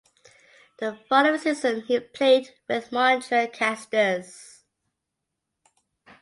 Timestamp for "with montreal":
2.67-3.45